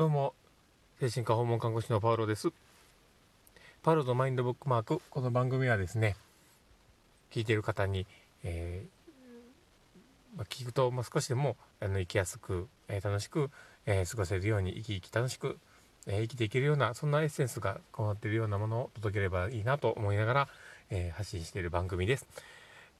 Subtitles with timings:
[0.00, 0.32] どうも、
[0.98, 2.48] 精神科訪問看護師のパウロです。
[3.82, 6.16] パウロのマインドブックマーク、この番組はですね、
[7.30, 8.06] 聞いている方に、
[8.42, 13.50] えー、まあ、聞くと、まあ、少しでもあの生きやすく、えー、楽しく、
[13.84, 15.58] えー、過ごせるように、生き生き楽しく、
[16.06, 20.48] え生きていけるような、そんなエッセンスがこうなっているようなものを届ければいいなと思いながら、
[20.88, 22.26] え発信している番組です。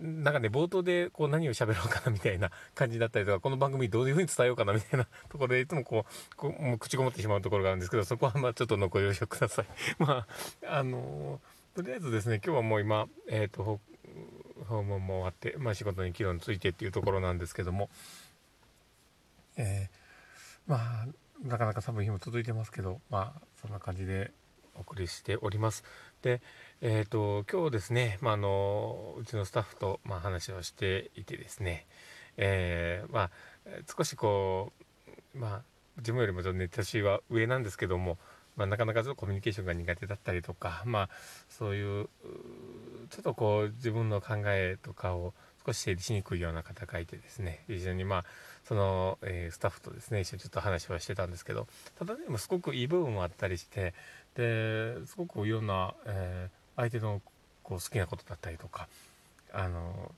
[0.00, 9.66] なんかね、冒頭でこう何を喋ろうかなみたいな感じだったりとか、この番組どういう風に伝えようかなみたいなところでいつもこう、こうもう口ごもってしまうところがあるんですけど、そこはまあちょっとご了承ください。
[9.98, 10.26] ま
[10.62, 13.80] あ、あのー、とりあえずですね、今日はもう今、えっ、ー、と、
[14.68, 17.88] 訪問も終わって、まあ仕事に議論ついてっていうところなんですけども、
[19.56, 21.06] えー、まあ、
[21.44, 24.32] なかなか寒い日も続いてますけど、まあ、そんな感じで
[24.74, 25.84] お送りしております。
[26.22, 26.40] で、
[26.80, 31.86] えっ、ー、と、今日ですね、まあ、あの、うちのスタッフと、まあ、話をしていてですね、
[32.36, 33.30] えー、まあ、
[33.96, 34.72] 少しこ
[35.34, 35.62] う、まあ、
[35.98, 38.18] 自分よりもちょっとね、年は上なんですけども、
[38.56, 41.08] まあ、なかなかちょっとコミュニケーションが苦手だったりとか、まあ、
[41.48, 42.08] そういう、
[43.10, 45.34] ちょっとこう、自分の考えとかを
[45.64, 48.24] 少し整理しにくいような方がいてですね、一緒にまあ、
[48.64, 51.66] その、えー、スタッフとですね、一緒にちょっと話をしてたんですけど、
[51.98, 53.94] ただでもすごくいい部分もあったりして、
[54.34, 57.22] で、すごくいろんな、えー、相手の
[57.62, 58.88] こう好きなことだったりとか、
[59.52, 60.12] あの、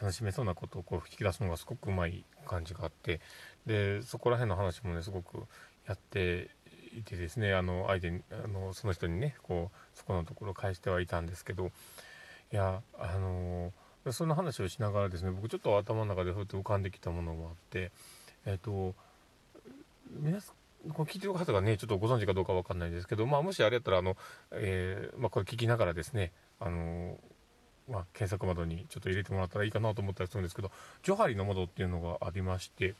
[0.00, 3.20] 楽しめそうなことをこう引き出すのがすごくうまい感じがあって、
[3.66, 5.44] で、そこら辺の話もね、すごく
[5.86, 6.48] やって
[6.96, 11.70] いてですね、あの、相手に、あの、その人にね、こう、そこのところを返してはいたんですけど、
[12.52, 13.72] いや、あの
[14.10, 17.90] そんな話をしながらですね僕ちょっと頭の中でふっと浮かんできたものがあって
[18.46, 18.94] えっ、ー、と
[20.20, 20.52] 皆さ
[20.86, 24.16] んこれ聞いてる方がねちょっとご存知かどうかわかんないんですけどまあもしあれやったらあの、
[24.52, 27.18] えー、まあ、これ聞きながらですねあの
[27.88, 30.70] まあ、検索窓にちょっと入れてもらったらいいかなと思ったりするんですけど
[31.02, 32.94] ジョハリの窓っていうのがありまして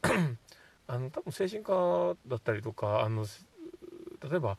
[0.88, 3.26] あの多分精神科だったりとかあの
[4.28, 4.56] 例えば、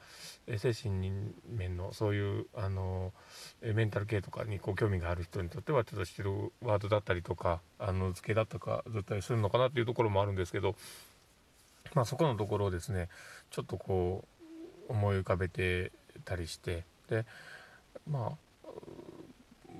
[0.47, 1.11] え精神
[1.49, 3.13] 面のそういうあの
[3.61, 10.75] メンタル系とかにこ興味がある人にとってはちょっと知ってるワードだったりとかあの図形だったかだったりするのかなっていうところもあるんですけど、
[11.93, 13.09] まあ、そこのところをですね
[13.51, 14.25] ちょっとこ
[14.89, 15.91] う思い浮かべて
[16.25, 17.25] たりしてで
[18.09, 18.69] まあ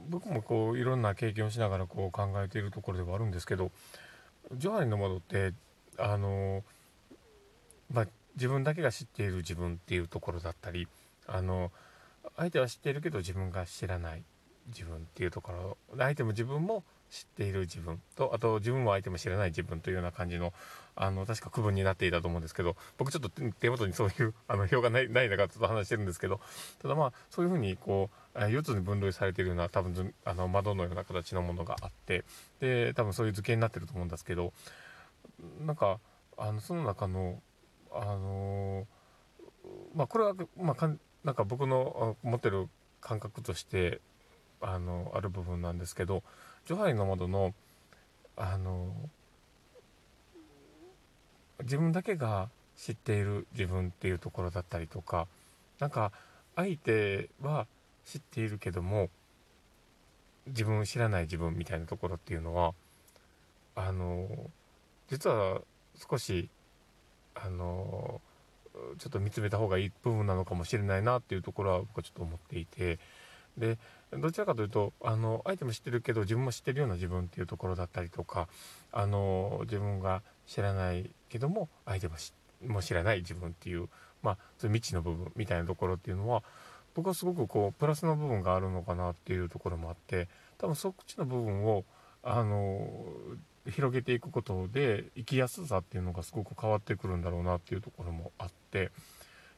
[0.10, 3.72] 僕もこういろんな経験をしながらこう考えているところではあるんですけど
[4.54, 5.54] ジョハリの窓って
[5.98, 6.64] あの
[7.92, 10.88] まあ自分だけが知っている自分っていうところだったり
[11.28, 11.72] あの
[12.38, 14.24] 相手は知っているけど自分が知らない
[14.68, 20.54] 自分っていうところ相手も自分も知っている自分とあと自分も相手も知らない自分というような感じの
[20.96, 26.40] あの確か区分になっていたと思うんですけど僕ちょっと手元にそういうあの表がないない中ちょっと話してるんですけど
[26.82, 32.24] ただまあそういうふうにこう4つに分類されているような多分あの窓のような形のものがあって
[32.60, 34.54] で多分そういう図形になってると思うんですけど
[35.62, 36.00] なんか
[36.38, 37.40] あのその中の
[37.94, 38.88] あの
[39.96, 42.68] まあこれは、まあ、かんなんか僕の持ってる
[43.02, 44.02] 感覚として
[44.62, 46.24] あのある部分なんですけど
[46.66, 47.54] ジョハリの窓の
[48.36, 48.94] あの
[51.62, 55.28] 自分だけが知っている自分っていうところだったりとか
[55.80, 56.12] なんか
[56.56, 57.68] 相手は
[58.06, 59.10] 知っているけども
[60.48, 62.74] 自分を知らない自分みたいなところっていうのは
[63.76, 64.28] あの
[65.10, 65.62] 実は
[66.10, 66.50] 少し
[67.36, 68.22] あの
[68.98, 73.00] ちょっと見つめた方がいい部分なのかもしれないなっていうところは僕はちょっと思っていて。
[73.58, 73.78] で
[74.12, 78.48] どちらかというとあの相手も知ってるけど自分も知ってるような自分っていうところだったりとか
[78.92, 82.16] あの自分が知らないけども相手も
[82.66, 83.90] も知らない自分っていう
[84.22, 86.44] まあそ未知の部分みたいなところっていうのは
[86.96, 90.28] 僕はすごくこうプラスの部分があるのかなっていうところもあって
[90.58, 91.86] 多分そっちの部分を
[92.24, 92.88] あの
[93.70, 98.92] 広げていくことで生きやすさっていうのがすごく変わってくるんだろうなっていうところもあって。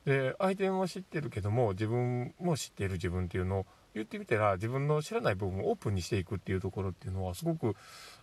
[0.05, 7.75] で相手も知ってるけども自分も知っている自分っていうのを言ってみたら自分の知らない部分をオープンにしていくっていうところっていうのはすごく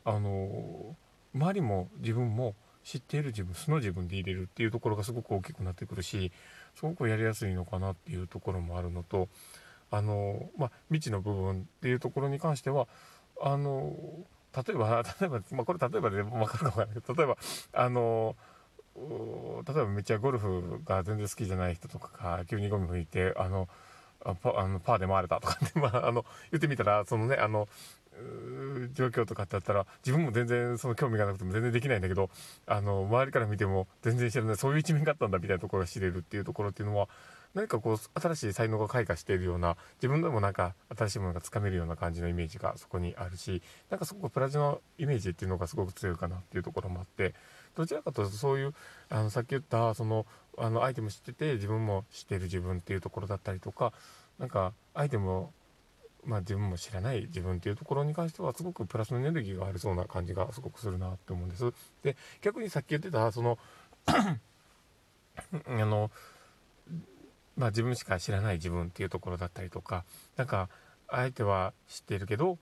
[0.04, 0.97] あの
[1.34, 2.54] 周りも自分も
[2.84, 6.31] 知っている自分素の自分で入れるっていうところがすごく大きくなってくるし
[6.75, 9.28] すごくやりやすいのかなっていうところもあるのと
[9.90, 12.87] あのまあ未知の部分っていうところに関しては
[13.40, 13.94] あの
[14.54, 17.37] 例えば、 例えば、まあ、これ例えばで分かるかもわかな、例えば、
[17.72, 18.37] あの、
[18.94, 23.69] 例えばめっちゃゴルフが全然好きじゃない人とかが急にゴミ吹いて、あの、
[24.41, 27.69] パあのパーで回れたとかって、 まあ、あの、言ってみたら、そのね、あの、
[28.93, 32.31] 状況とかってあったら、自分も全然その興味がなくても全然できないんだけど、
[32.67, 37.09] あの、周りから見ても全然知らない、そういう一面があったんだみたいなところが知れるっていうところっていうのは、
[37.55, 47.35] 何かこう、新しい才能が開花しているような、自分でもなんか新しいものがつかめるような感じのイメージがそこにあるし、なんかすごくプラチナイメージっていうのがすごく強いかなっていうところもあって、
[47.77, 48.75] どちらかというとそういう
[49.09, 50.27] あのさっき言ったその
[50.59, 53.93] あの相手も知ってて自分も知ってる自分っていうところだったりとか
[54.39, 55.53] なんか相手も
[56.25, 61.73] まあ、自分も知らない自分っていうところに関してはすごくプラスのエネルギーがありそうな感じがすごくするなって思うんです。
[62.05, 63.59] で逆にさっき言ってたその
[64.07, 64.39] あ
[65.69, 66.11] の
[67.57, 70.05] まあ、自分しか知らない自分っていうところだったりとか
[70.37, 70.69] なんか
[71.09, 72.59] 相手は知ってるけど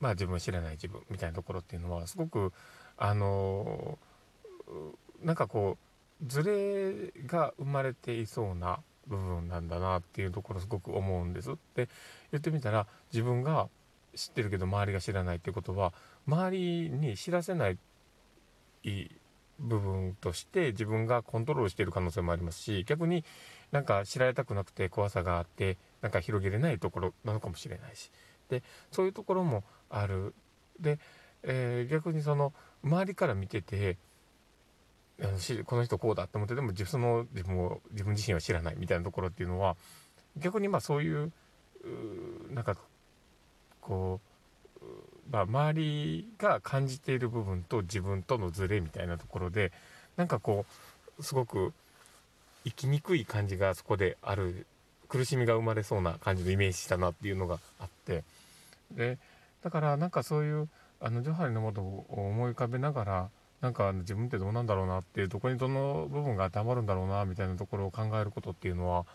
[0.00, 2.52] まあ自分は知らない自分みたいなところっていうのはすごく
[2.98, 3.98] あの
[5.22, 5.76] なんかこ
[6.22, 11.50] うズレが生まれていそうな部分なんだなっていうところすごく思うんです。
[11.74, 11.88] で
[12.32, 13.68] 言ってみたら自分が
[14.14, 15.92] 知ってるけど周りが知らないってことは
[16.26, 17.78] 周りに知らせない
[19.58, 23.24] 部分として自分がコントロールしている可能性もありますし逆に
[23.72, 28.10] なんか知られたくなくて怖さがあってなんか広げれないところなのかもしれないし
[28.48, 30.34] でそういうところもある
[30.80, 30.98] で、
[31.46, 32.52] えー、逆にその
[32.84, 33.96] 周りから見てて
[35.20, 39.76] あのこの人こうだって思ってでもその自分を自分自身は知らないみたいなところっていうのは
[40.36, 41.32] 逆にまあそういう
[42.52, 42.76] なんか
[43.80, 44.20] こ
[44.82, 44.84] う、
[45.30, 49.72] まあ、周りが感じている部分と自分とのズレみたいなところで
[50.16, 50.66] なんかこ
[51.18, 51.72] うすごく
[52.64, 54.66] 生きにくい感じがそこである
[55.08, 58.24] 苦しみが生まれそうな感じのイメージしたなっていうのがあって。
[58.90, 59.18] で
[59.62, 60.68] だからなんかそういう
[61.06, 63.30] あのジョハリのもとを思い浮かべながら
[63.60, 69.06] なんか自分ってどうなんだろうなっていうどこにどの部分が当てはまるんだろうなみたいなところを考えることっていうのは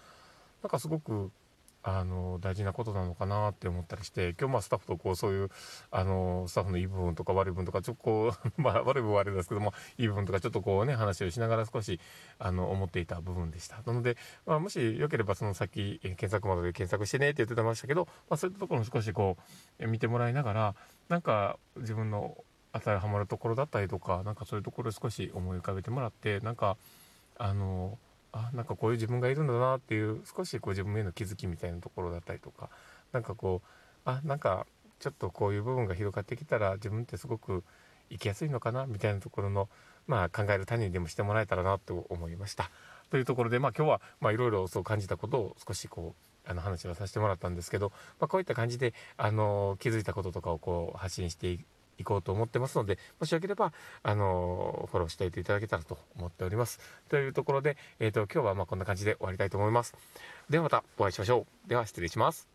[0.63, 1.31] なんかすごく
[1.83, 5.49] あの大事なことなのかなって思ったりして今日まあスタッフとこうそういう
[5.89, 11.99] あのスタッフのいい部分とか悪い部分とかちょっとこう まあ悪い部分はあれですけどもいい部分とかちょっとこうね話をしながら少し
[12.37, 13.81] あの思っていた部分でした。
[13.85, 14.15] なので、
[14.45, 19.37] まあ、もしよければその先検索窓で検索してねって言ってましたけど、まあ、そういったところも少しこ
[19.79, 20.75] う見てもらいながら
[21.11, 22.37] なんか自分の
[22.71, 26.77] 当たりはまるところだったりとかなんかそういうところを少し思い浮かべてもらってなんか
[27.37, 27.97] あの
[28.31, 32.69] あなんかこういう自分がいるんだなっていう少しこう自分への気づきみたいなところだったりとか
[33.11, 34.65] なんかこうあなんか
[34.99, 37.65] ちょっとこういう部分が広がってきたら自分ってすごく
[38.09, 39.67] 生きやすいのかなみたいなところの、
[40.07, 42.69] まあ、考える種にでもしてもらえたらなと思いました。
[43.09, 51.59] というところで、まあ、今日はいろいろそう感じたことを少しこうあの話はさせてもらったんですけど、まあ、こういった感じであの気づいたこととかをこう発信して
[51.97, 53.71] いこうと思ってますので、もしよければ、
[54.03, 56.79] あのフォローしておいていただけたらと思っております。
[57.09, 59.95] というところで、えっ、ー、と、今日はまこんな感じで終わりたいと思います。
[60.49, 61.69] ではまたお会いしましょう。
[61.69, 62.50] では失礼します。